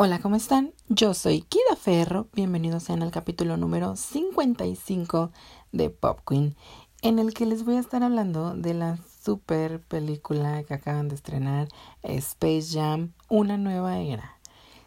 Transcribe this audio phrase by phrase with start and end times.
[0.00, 0.74] Hola, ¿cómo están?
[0.88, 2.28] Yo soy Kida Ferro.
[2.32, 5.32] Bienvenidos sean al capítulo número 55
[5.72, 6.54] de Pop Queen,
[7.02, 11.16] en el que les voy a estar hablando de la super película que acaban de
[11.16, 11.66] estrenar,
[12.04, 14.38] Space Jam, una nueva era.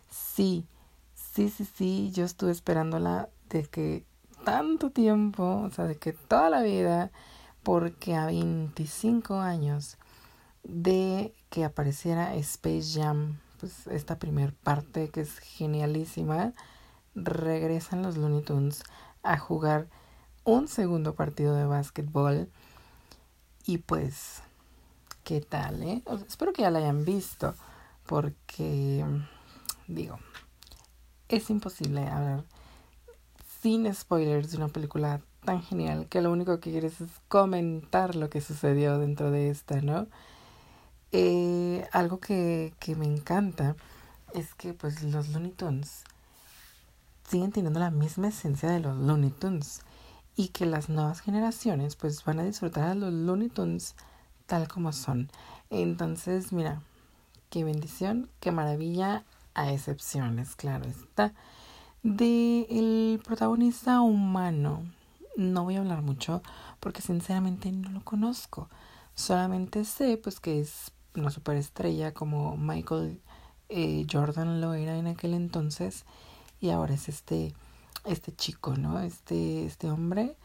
[0.09, 0.65] Sí,
[1.13, 4.05] sí, sí, sí, yo estuve esperándola de que
[4.45, 7.11] tanto tiempo, o sea, de que toda la vida,
[7.63, 9.97] porque a 25 años
[10.63, 16.53] de que apareciera Space Jam pues esta primer parte que es genialísima,
[17.13, 18.83] regresan los Looney Tunes
[19.21, 19.87] a jugar
[20.43, 22.49] un segundo partido de básquetbol
[23.67, 24.41] y pues
[25.23, 26.01] qué tal, eh?
[26.27, 27.53] espero que ya la hayan visto
[28.07, 29.05] porque
[29.87, 30.17] digo,
[31.29, 32.43] es imposible hablar
[33.61, 38.31] sin spoilers de una película tan genial que lo único que quieres es comentar lo
[38.31, 40.07] que sucedió dentro de esta, ¿no?
[41.11, 43.75] Eh, algo que, que me encanta
[44.33, 46.03] es que pues los Looney Tunes
[47.27, 49.81] siguen teniendo la misma esencia de los Looney Tunes
[50.35, 53.95] y que las nuevas generaciones pues van a disfrutar a los Looney Tunes
[54.45, 55.29] tal como son.
[55.69, 56.81] Entonces, mira,
[57.49, 61.33] qué bendición, qué maravilla, a excepciones, claro está.
[62.03, 64.83] De el protagonista humano,
[65.37, 66.41] no voy a hablar mucho
[66.79, 68.69] porque sinceramente no lo conozco.
[69.13, 73.21] Solamente sé pues que es una superestrella como Michael
[73.69, 76.05] eh, Jordan lo era en aquel entonces
[76.59, 77.53] y ahora es este
[78.05, 78.99] este chico, ¿no?
[78.99, 80.35] Este este hombre.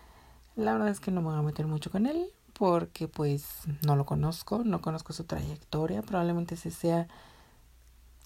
[0.56, 3.44] La verdad es que no me voy a meter mucho con él porque pues
[3.84, 7.08] no lo conozco, no conozco su trayectoria, probablemente se sea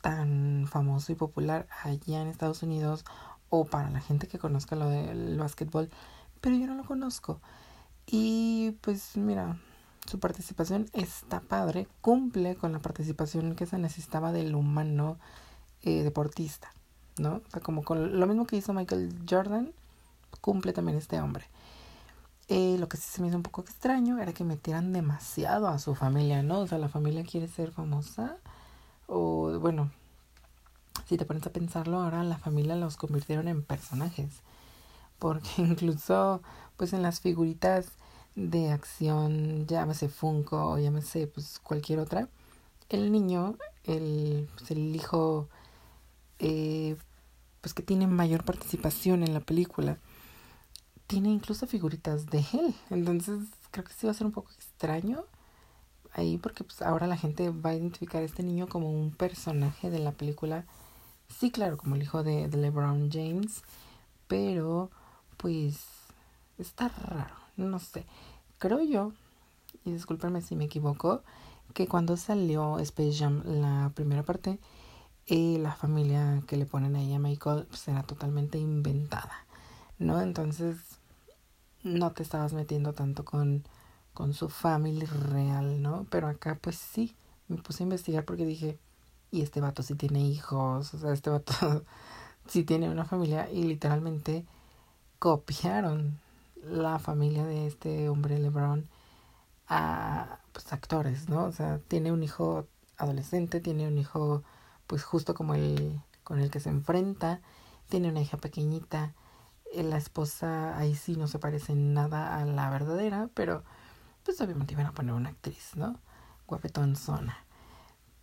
[0.02, 3.04] tan famoso y popular allá en Estados Unidos
[3.48, 5.91] o para la gente que conozca lo del básquetbol,
[6.41, 7.41] pero yo no lo conozco.
[8.06, 9.58] Y pues mira,
[10.11, 15.19] su participación está padre, cumple con la participación que se necesitaba del humano
[15.83, 16.72] eh, deportista,
[17.16, 17.36] ¿no?
[17.36, 19.72] O sea, como con lo mismo que hizo Michael Jordan,
[20.41, 21.44] cumple también este hombre.
[22.48, 25.78] Eh, lo que sí se me hizo un poco extraño era que metieran demasiado a
[25.78, 26.59] su familia, ¿no?
[26.59, 28.37] O sea, la familia quiere ser famosa.
[29.06, 29.92] O, bueno,
[31.06, 34.42] si te pones a pensarlo, ahora la familia los convirtieron en personajes.
[35.21, 36.42] Porque incluso,
[36.77, 37.92] pues en las figuritas
[38.49, 42.28] de acción, llámese Funko o llámese pues cualquier otra,
[42.89, 45.49] el niño, el, pues, el hijo,
[46.39, 46.97] eh,
[47.61, 49.99] pues que tiene mayor participación en la película,
[51.06, 52.75] tiene incluso figuritas de él.
[52.91, 53.41] Entonces
[53.71, 55.25] creo que sí va a ser un poco extraño
[56.12, 59.91] ahí porque pues ahora la gente va a identificar a este niño como un personaje
[59.91, 60.65] de la película.
[61.28, 63.62] Sí, claro, como el hijo de, de LeBron James,
[64.28, 64.91] pero
[65.37, 65.78] pues
[66.59, 68.05] está raro no sé,
[68.60, 69.12] creo yo,
[69.84, 71.22] y discúlpenme si me equivoco,
[71.75, 74.60] que cuando salió Space Jam la primera parte,
[75.26, 79.47] eh, la familia que le ponen a ella Michael pues, era totalmente inventada,
[79.98, 80.21] ¿no?
[80.21, 80.76] Entonces
[81.82, 83.65] no te estabas metiendo tanto con,
[84.12, 86.06] con su familia real, ¿no?
[86.10, 87.15] Pero acá pues sí,
[87.48, 88.78] me puse a investigar porque dije,
[89.31, 91.84] y este vato sí tiene hijos, o sea, este vato
[92.47, 94.44] sí tiene una familia y literalmente
[95.19, 96.19] copiaron
[96.65, 98.88] la familia de este hombre LeBron
[99.69, 101.44] a pues actores, ¿no?
[101.44, 102.66] O sea, tiene un hijo
[102.97, 104.43] adolescente, tiene un hijo
[104.87, 107.41] pues justo como el con el que se enfrenta,
[107.88, 109.15] tiene una hija pequeñita,
[109.72, 113.65] eh, la esposa ahí sí no se parece nada a la verdadera, pero
[114.25, 115.98] pues obviamente iban a poner una actriz, ¿no?
[116.47, 117.37] Guapetón zona.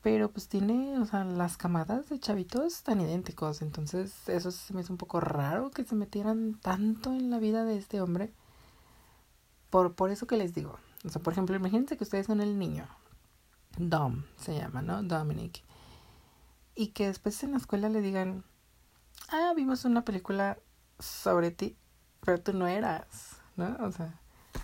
[0.08, 3.62] Pero pues tiene, o sea, las camadas de chavitos están idénticos.
[3.62, 7.66] Entonces eso se me hizo un poco raro que se metieran tanto en la vida
[7.66, 8.32] de este hombre.
[9.70, 10.80] Por, por eso que les digo.
[11.04, 12.88] O sea, por ejemplo, imagínense que ustedes son el niño.
[13.78, 15.04] Dom se llama, ¿no?
[15.04, 15.62] Dominic.
[16.74, 18.46] Y que después en la escuela le digan,
[19.28, 20.58] ah, vimos una película
[21.00, 21.76] sobre ti,
[22.22, 23.76] pero tú no eras, ¿no?
[23.82, 24.18] O sea,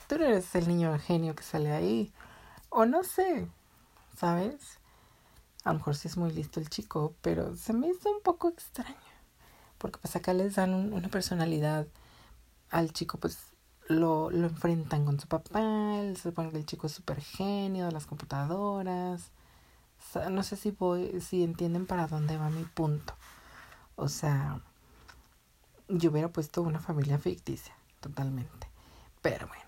[0.07, 2.13] tú no eres el niño genio que sale ahí.
[2.69, 3.49] O no sé,
[4.15, 4.79] ¿sabes?
[5.63, 8.49] A lo mejor sí es muy listo el chico, pero se me hizo un poco
[8.49, 8.97] extraño.
[9.77, 11.87] Porque pues acá les dan una personalidad
[12.69, 13.53] al chico, pues
[13.87, 15.59] lo, lo enfrentan con su papá,
[16.15, 19.31] se supone que el chico es súper genio de las computadoras.
[20.29, 23.13] no sé si voy, si entienden para dónde va mi punto.
[23.95, 24.61] O sea,
[25.87, 28.67] yo hubiera puesto una familia ficticia, totalmente.
[29.21, 29.63] Pero bueno,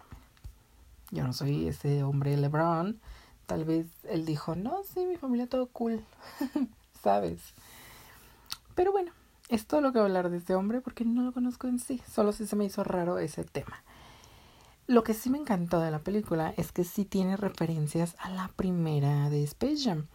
[1.12, 3.00] yo no soy ese hombre LeBron
[3.46, 6.04] Tal vez él dijo, no, sí, mi familia todo cool,
[7.04, 7.42] ¿sabes?
[8.76, 9.12] Pero bueno,
[9.50, 11.80] es todo lo que voy a hablar de este hombre porque no lo conozco en
[11.80, 13.84] sí, solo si se me hizo raro ese tema.
[14.88, 18.50] Lo que sí me encantó de la película es que sí tiene referencias a la
[18.56, 20.06] primera de Space Jam.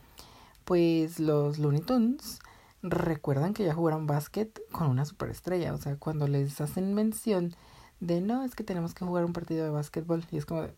[0.64, 2.38] Pues los Looney Tunes
[2.80, 5.74] recuerdan que ya jugaron básquet con una superestrella.
[5.74, 7.56] O sea, cuando les hacen mención
[7.98, 10.24] de no, es que tenemos que jugar un partido de básquetbol.
[10.30, 10.74] Y es como de,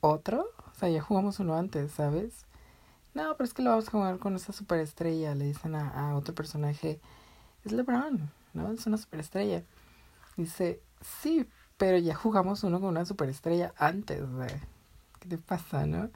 [0.00, 0.46] ¿otro?
[0.78, 2.46] O sea, ya jugamos uno antes, ¿sabes?
[3.12, 5.34] No, pero es que lo vamos a jugar con esa superestrella.
[5.34, 7.00] Le dicen a, a otro personaje,
[7.64, 8.70] es LeBron, ¿no?
[8.70, 9.64] Es una superestrella.
[10.36, 11.48] Dice, sí,
[11.78, 14.20] pero ya jugamos uno con una superestrella antes.
[14.20, 14.46] de
[15.18, 16.10] ¿Qué te pasa, no?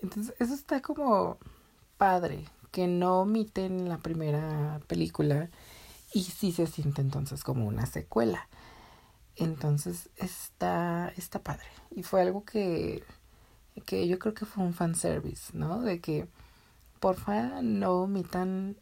[0.00, 1.36] Entonces, eso está como
[1.98, 5.50] padre, que no omiten la primera película
[6.14, 8.48] y sí se siente entonces como una secuela.
[9.34, 11.66] Entonces está, está padre.
[11.90, 13.04] Y fue algo que,
[13.84, 15.80] que yo creo que fue un fanservice, ¿no?
[15.82, 16.28] De que
[17.00, 18.76] porfa no omitan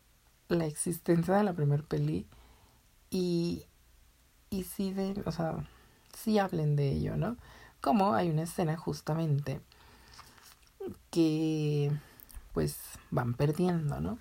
[0.48, 2.26] la existencia de la primera peli
[3.10, 3.64] y,
[4.50, 5.66] y sí de, o sea,
[6.16, 7.36] sí hablen de ello, ¿no?
[7.80, 9.60] Como hay una escena justamente
[11.10, 11.90] que
[12.52, 12.78] pues
[13.10, 14.18] van perdiendo, ¿no?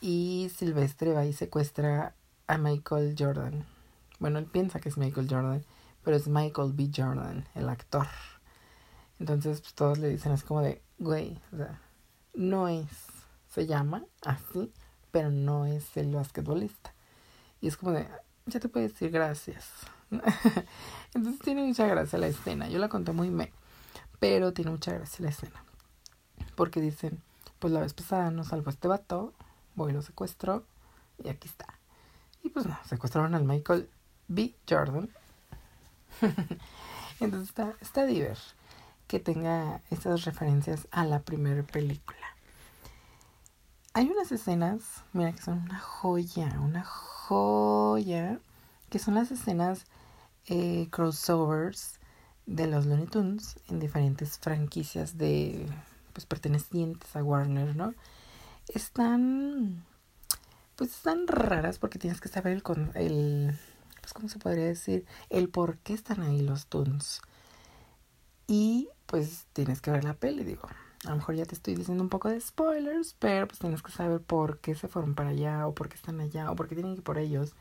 [0.00, 2.14] Y Silvestre va y secuestra
[2.46, 3.64] a Michael Jordan.
[4.18, 5.64] Bueno, él piensa que es Michael Jordan,
[6.04, 6.90] pero es Michael B.
[6.94, 8.06] Jordan, el actor.
[9.18, 11.80] Entonces, pues todos le dicen, es como de, güey, o sea,
[12.34, 12.86] no es,
[13.48, 14.72] se llama así,
[15.10, 16.94] pero no es el basquetbolista.
[17.60, 18.08] Y es como de,
[18.46, 19.68] ya te puedo decir gracias.
[21.14, 22.68] Entonces tiene mucha gracia la escena.
[22.68, 23.52] Yo la conté muy me,
[24.20, 25.64] pero tiene mucha gracia la escena.
[26.54, 27.20] Porque dicen,
[27.58, 29.34] pues la vez pasada nos salvó este vato,
[29.74, 30.64] voy lo secuestro
[31.22, 31.66] y aquí está.
[32.44, 33.90] Y pues no, secuestraron al Michael
[34.28, 34.54] B.
[34.68, 35.10] Jordan.
[37.20, 38.38] Entonces está, está diver
[39.08, 42.18] que tenga esas referencias a la primera película.
[43.94, 48.38] Hay unas escenas, mira que son una joya, una joya,
[48.90, 49.86] que son las escenas
[50.46, 51.98] eh, crossovers
[52.46, 55.66] de los Looney Tunes en diferentes franquicias de
[56.12, 57.94] pues pertenecientes a Warner, ¿no?
[58.68, 59.84] Están
[60.76, 63.58] pues están raras porque tienes que saber el, el
[64.00, 67.20] pues cómo se podría decir, el por qué están ahí los Toons.
[68.48, 70.68] Y pues tienes que ver la peli, digo.
[71.04, 73.92] A lo mejor ya te estoy diciendo un poco de spoilers, pero pues tienes que
[73.92, 76.74] saber por qué se fueron para allá, o por qué están allá, o por qué
[76.74, 77.54] tienen que ir por ellos.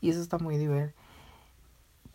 [0.00, 0.94] Y eso está muy divertido.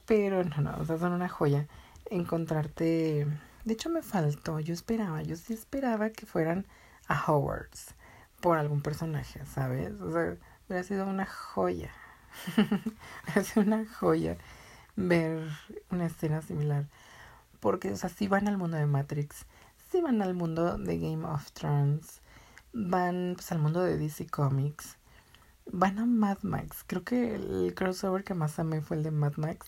[0.06, 1.68] Pero no, no, o sea, son una joya.
[2.10, 3.28] Encontrarte.
[3.66, 4.60] De hecho, me faltó.
[4.60, 6.66] Yo esperaba, yo sí esperaba que fueran
[7.08, 7.96] a Hogwarts
[8.40, 9.94] por algún personaje, ¿sabes?
[10.02, 10.38] O sea,
[10.68, 11.92] hubiera sido una joya.
[13.24, 14.38] hubiera sido una joya
[14.96, 15.48] ver
[15.90, 16.88] una escena similar.
[17.62, 19.46] Porque, o sea, si van al mundo de Matrix,
[19.90, 22.22] si van al mundo de Game of Thrones,
[22.74, 24.98] van pues, al mundo de DC Comics,
[25.72, 26.84] van a Mad Max.
[26.88, 29.68] Creo que el crossover que más amé fue el de Mad Max.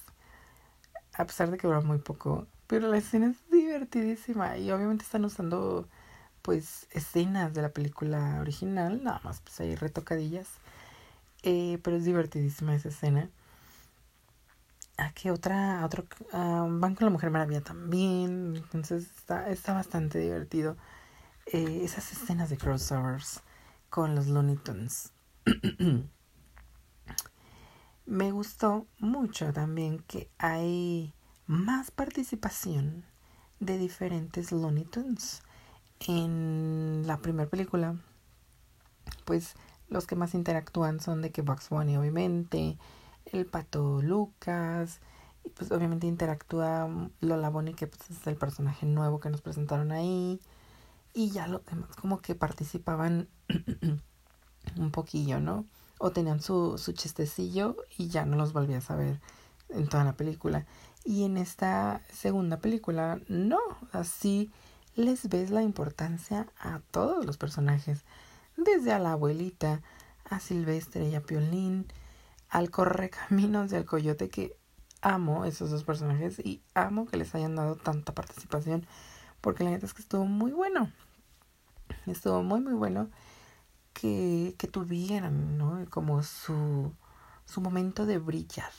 [1.14, 2.48] A pesar de que duró muy poco.
[2.68, 4.58] Pero la escena es divertidísima.
[4.58, 5.88] Y obviamente están usando
[6.42, 9.04] pues escenas de la película original.
[9.04, 10.48] Nada más pues hay retocadillas.
[11.44, 13.30] Eh, pero es divertidísima esa escena.
[14.98, 18.56] Aquí otra, otro, van con la Mujer Maravilla también.
[18.58, 20.78] Entonces está, está bastante divertido.
[21.48, 23.42] Eh, esas escenas de crossovers
[23.90, 25.12] con los Looney Tunes.
[28.06, 31.14] Me gustó mucho también que hay
[31.46, 33.06] más participación
[33.60, 35.42] de diferentes Looney Tunes.
[36.08, 37.96] En la primera película,
[39.26, 39.56] pues
[39.90, 42.78] los que más interactúan son de que Bugs Bunny obviamente,
[43.26, 45.00] el pato Lucas,
[45.44, 46.90] y pues obviamente interactúa
[47.20, 50.40] Lola Bonnie que pues es el personaje nuevo que nos presentaron ahí,
[51.14, 53.30] y ya los demás como que participaban
[54.78, 55.66] un poquillo, ¿no?
[56.00, 59.22] O tenían su, su chistecillo y ya no los volvías a ver
[59.70, 60.66] en toda la película.
[61.06, 63.60] Y en esta segunda película, no,
[63.92, 64.52] así
[64.96, 68.04] les ves la importancia a todos los personajes,
[68.58, 69.82] desde a la abuelita,
[70.26, 71.88] a Silvestre y a Piolín,
[72.54, 74.56] al correcaminos y al coyote que
[75.02, 78.86] amo esos dos personajes y amo que les hayan dado tanta participación
[79.42, 80.92] porque la neta es que estuvo muy bueno.
[82.06, 83.10] Estuvo muy muy bueno
[83.94, 85.84] que, que tuvieran, ¿no?
[85.90, 86.94] Como su,
[87.46, 88.72] su momento de brillar.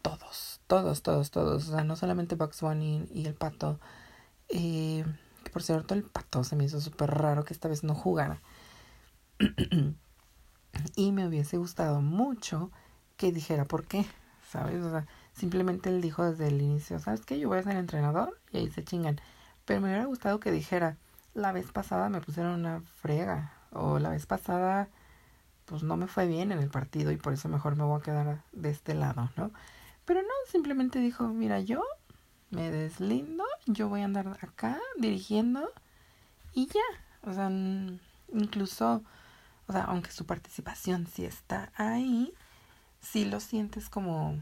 [0.00, 1.68] Todos, todos, todos, todos.
[1.68, 3.80] O sea, no solamente Bugs Bunny y el pato.
[4.48, 5.04] Eh,
[5.42, 8.40] que por cierto, el pato se me hizo súper raro que esta vez no jugara.
[10.94, 12.70] y me hubiese gustado mucho
[13.16, 14.06] que dijera por qué,
[14.48, 14.82] ¿sabes?
[14.84, 17.38] O sea, simplemente él dijo desde el inicio, ¿sabes qué?
[17.38, 19.20] Yo voy a ser entrenador y ahí se chingan.
[19.64, 20.96] Pero me hubiera gustado que dijera,
[21.34, 24.88] la vez pasada me pusieron una frega, o la vez pasada
[25.66, 28.02] pues no me fue bien en el partido y por eso mejor me voy a
[28.02, 29.50] quedar de este lado, ¿no?
[30.04, 31.82] Pero no, simplemente dijo, mira, yo
[32.50, 35.68] me deslindo, yo voy a andar acá dirigiendo
[36.54, 37.28] y ya.
[37.28, 37.50] O sea,
[38.32, 39.02] incluso,
[39.68, 42.32] O sea, aunque su participación sí está ahí,
[43.00, 44.40] sí lo sientes como,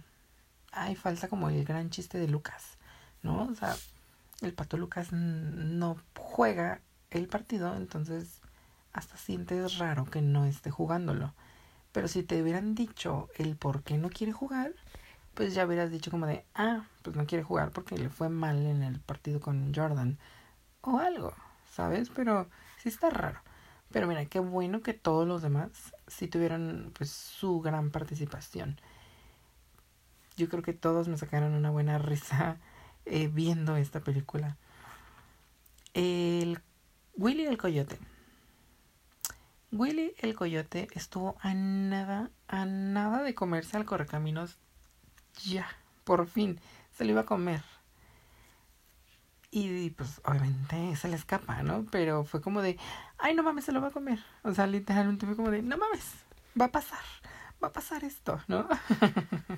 [0.73, 2.79] ay, falta como el gran chiste de Lucas,
[3.23, 3.45] ¿no?
[3.45, 3.75] O sea,
[4.43, 8.41] el pato Lucas no juega el partido, entonces
[8.93, 11.35] hasta sientes raro que no esté jugándolo.
[11.93, 14.73] Pero si te hubieran dicho el por qué no quiere jugar,
[15.35, 18.59] pues ya hubieras dicho como de, ah, pues no quiere jugar porque le fue mal
[18.67, 20.19] en el partido con Jordan
[20.81, 21.35] o algo,
[21.71, 22.11] ¿sabes?
[22.15, 22.49] Pero
[22.83, 23.41] sí está raro.
[23.95, 25.71] Pero mira, qué bueno que todos los demás
[26.09, 28.81] sí tuvieron pues su gran participación.
[30.37, 32.57] Yo creo que todos me sacaron una buena risa
[33.07, 34.57] eh, viendo esta película.
[35.95, 36.61] El
[37.17, 37.97] Willy el Coyote.
[39.71, 44.57] Willy el Coyote estuvo a nada, a nada de comerse al correcaminos.
[45.45, 45.69] Ya,
[46.03, 46.59] por fin,
[46.99, 47.63] se lo iba a comer.
[49.57, 51.87] Y pues obviamente se le escapa, ¿no?
[51.93, 52.77] Pero fue como de,
[53.19, 54.19] ay, no mames, se lo va a comer.
[54.43, 56.11] O sea, literalmente fue como de, no mames,
[56.61, 57.05] va a pasar,
[57.63, 58.67] va a pasar esto, ¿no?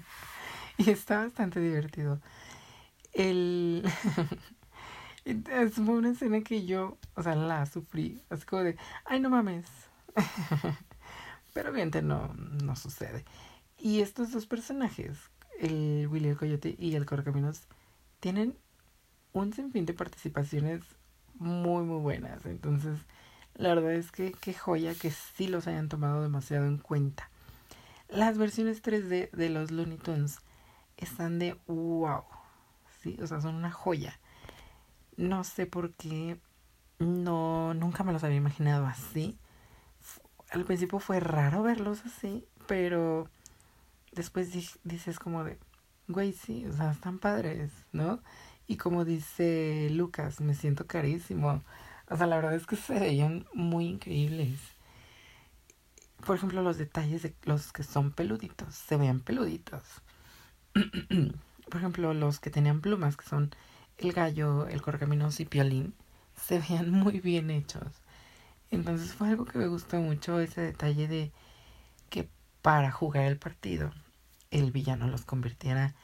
[0.76, 2.20] y está bastante divertido.
[3.14, 3.90] El...
[5.24, 8.20] es una escena que yo, o sea, la sufrí.
[8.28, 8.76] Así como de,
[9.06, 9.64] ay, no mames.
[11.54, 13.24] Pero obviamente no, no sucede.
[13.78, 15.16] Y estos dos personajes,
[15.58, 17.62] el Willy el Coyote y el Correcaminos,
[18.20, 18.58] tienen
[19.40, 20.82] un sinfín de participaciones
[21.34, 22.44] muy, muy buenas.
[22.46, 22.98] Entonces,
[23.54, 27.30] la verdad es que qué joya que sí los hayan tomado demasiado en cuenta.
[28.08, 30.38] Las versiones 3D de los Looney Tunes
[30.96, 32.22] están de wow.
[33.02, 34.18] Sí, o sea, son una joya.
[35.16, 36.40] No sé por qué
[36.98, 39.38] no nunca me los había imaginado así.
[40.50, 43.28] Al principio fue raro verlos así, pero
[44.12, 44.50] después
[44.84, 45.58] dices como de,
[46.08, 48.20] güey, sí, o sea, están padres, ¿no?
[48.66, 51.62] Y como dice Lucas, me siento carísimo.
[52.08, 54.60] O sea, la verdad es que se veían muy increíbles.
[56.24, 59.82] Por ejemplo, los detalles de los que son peluditos, se veían peluditos.
[61.70, 63.54] Por ejemplo, los que tenían plumas, que son
[63.98, 65.94] el gallo, el correcaminos y piolín,
[66.36, 68.02] se veían muy bien hechos.
[68.70, 71.32] Entonces fue algo que me gustó mucho, ese detalle de
[72.10, 72.28] que
[72.62, 73.92] para jugar el partido,
[74.50, 75.94] el villano los convirtiera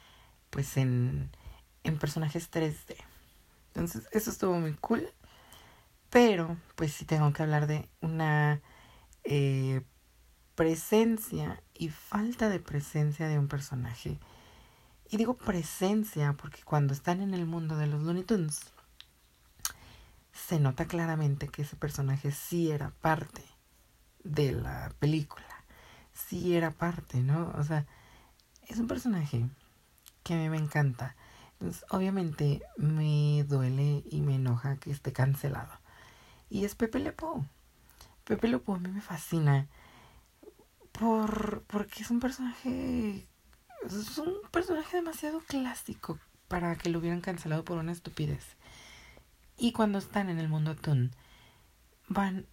[0.51, 1.31] pues en
[1.85, 2.97] en personajes 3D.
[3.69, 5.09] Entonces, eso estuvo muy cool.
[6.11, 8.61] Pero, pues sí tengo que hablar de una
[9.25, 9.83] eh,
[10.55, 14.21] presencia y falta de presencia de un personaje.
[15.11, 18.61] Y digo presencia porque cuando están en el mundo de los Looney Tunes,
[20.33, 23.43] se nota claramente que ese personaje sí era parte
[24.23, 25.47] de la película.
[26.13, 27.53] Sí era parte, ¿no?
[27.57, 27.87] O sea,
[28.69, 29.49] es un personaje
[30.23, 31.17] que a mí me encanta
[31.91, 35.73] obviamente me duele y me enoja que esté cancelado.
[36.51, 37.45] Y es Pepe Lepo.
[38.25, 39.69] Pepe Lepo a mí me fascina.
[40.93, 43.27] Por, porque es un personaje.
[43.85, 48.45] Es un personaje demasiado clásico para que lo hubieran cancelado por una estupidez.
[49.57, 51.13] Y cuando están en el mundo Toon,
[52.09, 52.47] van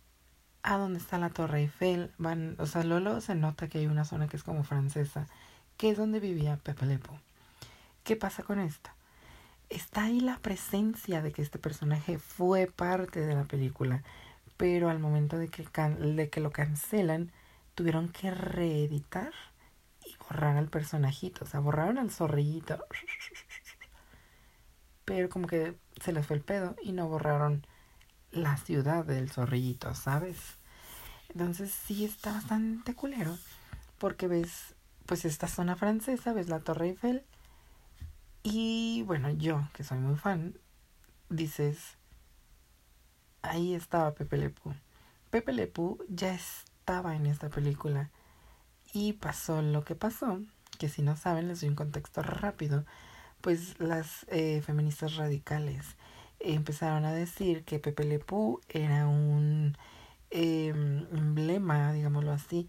[0.63, 4.05] a donde está la Torre Eiffel, van, o sea, Lolo se nota que hay una
[4.05, 5.27] zona que es como francesa,
[5.77, 7.19] que es donde vivía Pepe Lepo.
[8.03, 8.89] ¿Qué pasa con esto?
[9.69, 14.03] Está ahí la presencia de que este personaje fue parte de la película,
[14.57, 17.31] pero al momento de que, de que lo cancelan,
[17.75, 19.31] tuvieron que reeditar
[20.05, 22.83] y borrar al personajito, o sea, borraron al zorrillito,
[25.05, 27.65] pero como que se les fue el pedo y no borraron
[28.31, 30.37] la ciudad del zorrillito, ¿sabes?
[31.29, 33.37] Entonces sí está bastante culero,
[33.97, 37.23] porque ves, pues esta zona francesa, ves la Torre Eiffel,
[38.43, 40.55] y bueno, yo, que soy muy fan,
[41.29, 41.97] dices,
[43.41, 44.73] ahí estaba Pepe Lepú.
[45.29, 48.09] Pepe Lepú ya estaba en esta película
[48.93, 50.39] y pasó lo que pasó,
[50.77, 52.85] que si no saben les doy un contexto rápido,
[53.41, 55.97] pues las eh, feministas radicales
[56.39, 59.77] empezaron a decir que Pepe Lepú era un
[60.29, 62.67] em, emblema, digámoslo así,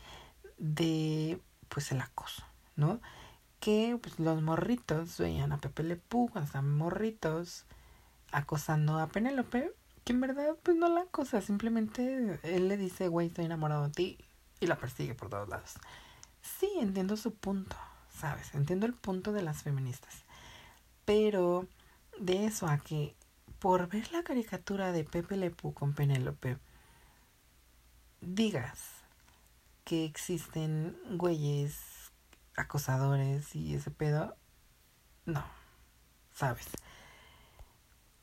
[0.59, 2.45] de pues el acoso,
[2.77, 3.01] ¿no?
[3.61, 7.67] Que pues, los morritos veían a Pepe Le Pú cuando estaban morritos
[8.33, 9.73] acosando a Penélope,
[10.05, 13.91] que en verdad pues no la acosa, simplemente él le dice, güey, estoy enamorado de
[13.91, 14.19] ti
[14.61, 15.75] y la persigue por todos lados.
[16.43, 17.77] Sí, entiendo su punto,
[18.19, 18.55] ¿sabes?
[18.55, 20.25] Entiendo el punto de las feministas.
[21.05, 21.67] Pero
[22.19, 23.15] de eso a que
[23.59, 26.57] por ver la caricatura de Pepe Le Pú con Penélope
[28.23, 28.79] digas
[29.85, 31.90] que existen güeyes
[32.57, 34.37] acosadores y ese pedo.
[35.25, 35.45] No,
[36.33, 36.69] sabes.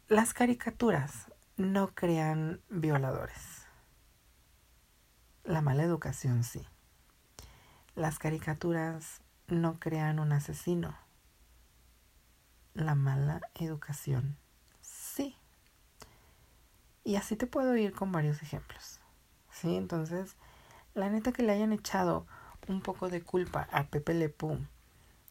[0.08, 3.66] Las caricaturas no crean violadores.
[5.44, 6.66] La mala educación sí.
[7.96, 10.98] Las caricaturas no crean un asesino.
[12.74, 14.38] La mala educación
[14.82, 15.36] sí.
[17.04, 19.00] Y así te puedo ir con varios ejemplos.
[19.50, 19.76] ¿Sí?
[19.76, 20.36] Entonces,
[20.94, 22.28] la neta que le hayan echado
[22.68, 24.58] un poco de culpa a Pepe Le Pew,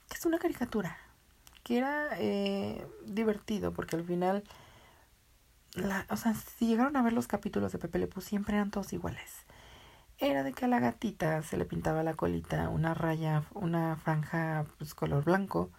[0.09, 0.97] que es una caricatura,
[1.63, 4.45] que era eh, divertido, porque al final,
[5.75, 8.71] la, o sea, si llegaron a ver los capítulos de Pepe Le Pew, siempre eran
[8.71, 9.45] todos iguales.
[10.19, 14.65] Era de que a la gatita se le pintaba la colita una raya, una franja
[14.79, 15.71] pues, color blanco,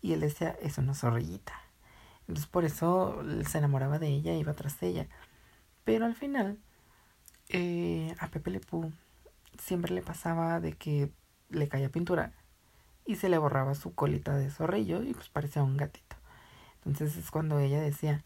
[0.00, 1.52] y él decía, es una zorrillita.
[2.20, 5.06] Entonces por eso se enamoraba de ella, iba tras ella.
[5.84, 6.58] Pero al final,
[7.48, 8.92] eh, a Pepe Le Pew
[9.58, 11.12] siempre le pasaba de que
[11.50, 12.32] le caía pintura
[13.04, 16.16] y se le borraba su colita de zorrillo y pues parecía un gatito.
[16.84, 18.24] Entonces es cuando ella decía,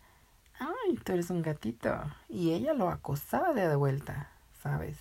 [0.58, 1.94] ay, tú eres un gatito.
[2.28, 4.30] Y ella lo acosaba de vuelta,
[4.62, 4.99] ¿sabes?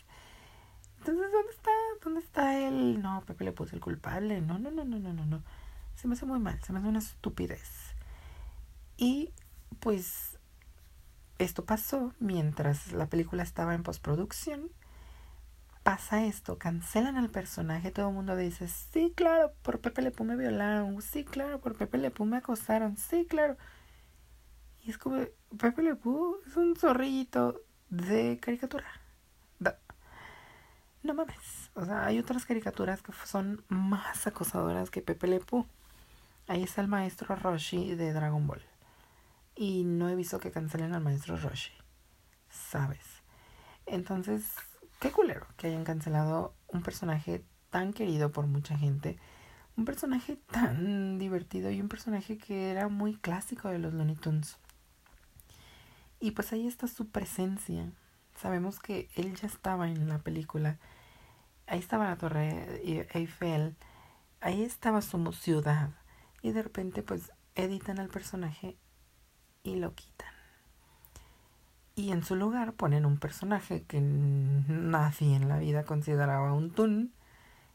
[1.00, 1.71] Entonces, ¿dónde está?
[2.03, 3.01] ¿Dónde está él?
[3.01, 4.41] No, Pepe le puso el culpable.
[4.41, 5.43] No, no, no, no, no, no, no.
[5.95, 7.95] Se me hace muy mal, se me hace una estupidez.
[8.98, 9.33] Y
[9.79, 10.38] pues
[11.38, 14.69] esto pasó mientras la película estaba en postproducción
[15.83, 20.36] pasa esto, cancelan al personaje, todo el mundo dice, sí, claro, por Pepe Le me
[20.36, 23.57] violaron, sí, claro, por Pepe Le me acosaron, sí, claro.
[24.81, 25.25] Y es como,
[25.57, 28.86] Pepe Le es un zorrillito de caricatura.
[31.01, 35.41] No mames, o sea, hay otras caricaturas que son más acosadoras que Pepe Le
[36.48, 38.62] Ahí está el maestro Roshi de Dragon Ball.
[39.55, 41.71] Y no he visto que cancelen al maestro Roshi,
[42.50, 43.05] ¿sabes?
[43.86, 44.43] Entonces,
[45.00, 49.18] qué culero que hayan cancelado un personaje tan querido por mucha gente,
[49.77, 54.58] un personaje tan divertido y un personaje que era muy clásico de los Looney Tunes.
[56.20, 57.89] Y pues ahí está su presencia.
[58.36, 60.77] Sabemos que él ya estaba en la película.
[61.65, 62.82] Ahí estaba la torre
[63.13, 63.77] Eiffel.
[64.41, 65.91] Ahí estaba su ciudad.
[66.41, 68.78] Y de repente pues editan al personaje
[69.63, 70.38] y lo quitan.
[71.99, 77.12] Y en su lugar ponen un personaje que nadie en la vida consideraba un Toon,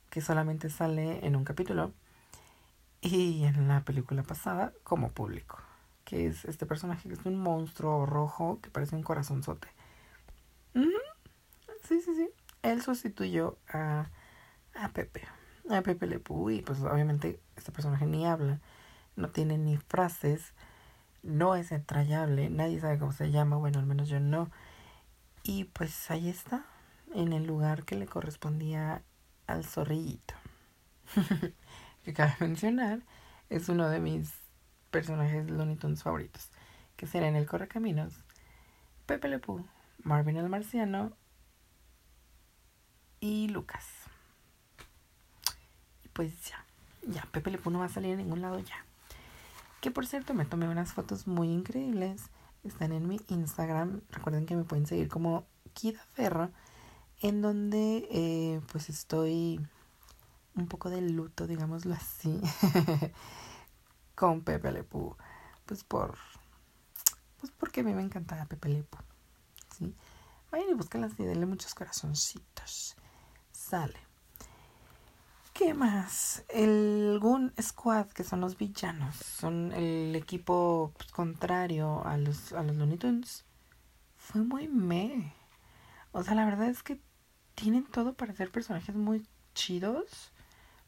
[0.08, 1.92] que solamente sale en un capítulo,
[3.02, 5.58] y en la película pasada como público,
[6.06, 9.68] que es este personaje que es un monstruo rojo que parece un corazonzote.
[10.72, 12.30] Sí, sí, sí.
[12.62, 14.06] Él sustituyó a,
[14.74, 15.20] a Pepe,
[15.68, 18.58] a Pepe Le y pues obviamente este personaje ni habla,
[19.16, 20.54] no tiene ni frases,
[21.24, 24.50] no es entrañable, nadie sabe cómo se llama, bueno, al menos yo no.
[25.42, 26.64] Y pues ahí está,
[27.14, 29.02] en el lugar que le correspondía
[29.46, 30.34] al zorrillito.
[32.04, 33.00] que cabe mencionar,
[33.48, 34.32] es uno de mis
[34.90, 36.50] personajes Looney Tunes favoritos,
[36.96, 38.14] que será en el Correcaminos,
[39.06, 39.40] Pepe Le
[40.02, 41.16] Marvin el Marciano
[43.20, 43.86] y Lucas.
[46.04, 46.64] Y pues ya,
[47.06, 48.84] ya, Pepe Le no va a salir en ningún lado ya.
[49.84, 52.30] Que por cierto me tomé unas fotos muy increíbles.
[52.62, 54.00] Están en mi Instagram.
[54.08, 55.44] Recuerden que me pueden seguir como
[55.74, 56.50] Kida Ferro.
[57.20, 59.60] En donde eh, pues estoy
[60.54, 62.40] un poco de luto, digámoslo así.
[64.14, 66.16] con Pepe Le Pues por.
[67.38, 68.86] Pues porque a mí me encantaba Pepe Le
[69.76, 69.94] ¿sí?
[70.50, 72.96] Vayan y búsquenlas y denle muchos corazoncitos.
[73.52, 74.03] Sale.
[75.54, 76.44] ¿Qué más?
[76.48, 82.74] El Goon Squad, que son los villanos, son el equipo contrario a los, a los
[82.76, 83.44] Looney Tunes.
[84.16, 85.32] Fue muy me.
[86.10, 87.00] O sea, la verdad es que
[87.54, 90.32] tienen todo para ser personajes muy chidos.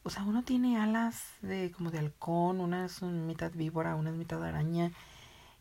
[0.02, 4.16] O sea, uno tiene alas de como de halcón, una es mitad víbora, una es
[4.16, 4.90] mitad araña.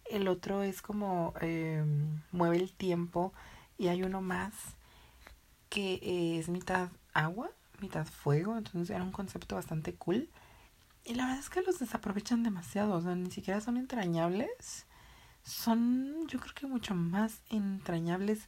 [0.05, 1.85] El otro es como eh,
[2.31, 3.33] mueve el tiempo.
[3.77, 4.53] Y hay uno más
[5.69, 7.51] que es mitad agua
[7.85, 10.29] mitad fuego, entonces era un concepto bastante cool.
[11.03, 14.85] Y la verdad es que los desaprovechan demasiado, o sea, ni siquiera son entrañables.
[15.43, 18.47] Son, yo creo que mucho más entrañables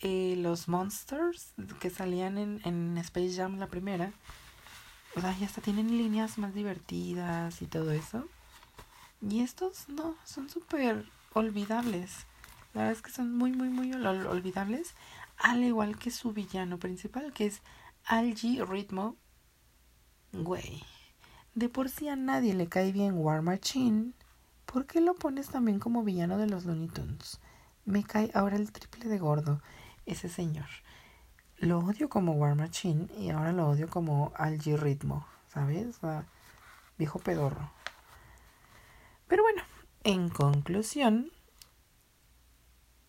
[0.00, 4.12] eh, los monsters que salían en, en Space Jam la primera.
[5.14, 8.26] O sea, y hasta tienen líneas más divertidas y todo eso.
[9.20, 12.26] Y estos no, son súper olvidables.
[12.74, 14.94] La verdad es que son muy, muy, muy olvidables.
[15.36, 17.60] Al igual que su villano principal, que es
[18.04, 19.16] Algie Ritmo,
[20.32, 20.82] güey,
[21.54, 24.12] de por sí a nadie le cae bien War Machine,
[24.66, 27.40] ¿por qué lo pones también como villano de los Looney Tunes?
[27.84, 29.60] Me cae ahora el triple de gordo
[30.06, 30.68] ese señor.
[31.56, 35.98] Lo odio como War Machine y ahora lo odio como Algie Ritmo, ¿sabes?
[36.96, 37.70] viejo pedorro.
[39.26, 39.62] Pero bueno,
[40.04, 41.30] en conclusión,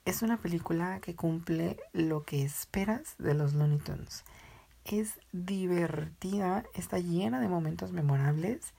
[0.05, 4.23] es una película que cumple lo que esperas de los Looney Tunes.
[4.85, 8.73] Es divertida, está llena de momentos memorables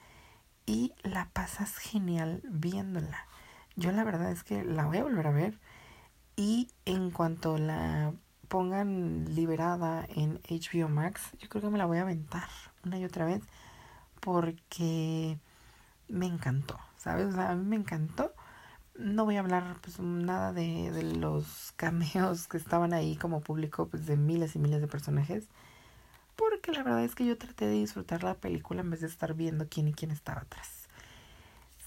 [0.66, 3.26] y la pasas genial viéndola.
[3.76, 5.58] Yo la verdad es que la voy a volver a ver
[6.36, 8.12] y en cuanto la
[8.48, 12.48] pongan liberada en HBO Max, yo creo que me la voy a aventar
[12.84, 13.42] una y otra vez
[14.20, 15.38] porque
[16.08, 17.34] me encantó, ¿sabes?
[17.36, 18.32] a mí me encantó.
[18.98, 23.88] No voy a hablar pues nada de, de los cameos que estaban ahí como público
[23.88, 25.48] pues de miles y miles de personajes
[26.36, 29.34] porque la verdad es que yo traté de disfrutar la película en vez de estar
[29.34, 30.88] viendo quién y quién estaba atrás.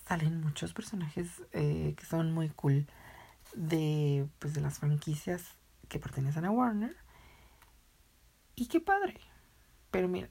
[0.07, 2.85] Salen muchos personajes eh, que son muy cool
[3.55, 5.43] de pues de las franquicias
[5.87, 6.95] que pertenecen a Warner.
[8.55, 9.19] Y qué padre.
[9.91, 10.29] Pero mira,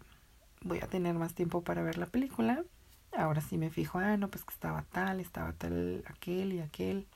[0.62, 2.64] voy a tener más tiempo para ver la película.
[3.16, 7.06] Ahora sí me fijo, ah, no, pues que estaba tal, estaba tal, aquel y aquel.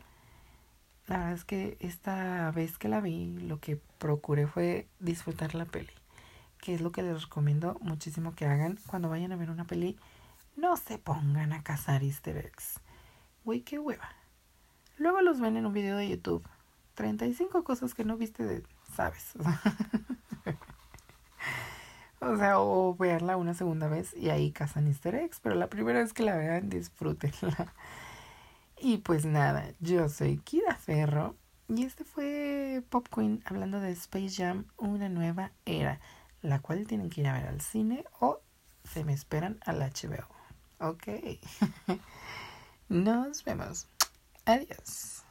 [1.06, 5.64] La verdad es que esta vez que la vi, lo que procuré fue disfrutar la
[5.64, 5.92] peli.
[6.60, 9.96] Que es lo que les recomiendo muchísimo que hagan cuando vayan a ver una peli.
[10.56, 12.80] No se pongan a cazar easter eggs.
[13.44, 14.08] Güey, qué hueva.
[14.96, 16.46] Luego los ven en un video de YouTube.
[16.94, 19.34] 35 cosas que no viste de, sabes.
[22.20, 26.00] o sea, o verla una segunda vez y ahí cazan easter eggs, pero la primera
[26.00, 27.72] vez que la vean, disfrútenla.
[28.80, 31.34] Y pues nada, yo soy Kida Ferro
[31.68, 36.00] y este fue Pop Queen hablando de Space Jam, una nueva era,
[36.42, 38.40] la cual tienen que ir a ver al cine o
[38.84, 40.26] se me esperan al HBO.
[40.80, 41.06] Ok.
[42.88, 43.88] Nos vemos.
[44.44, 45.24] Adiós.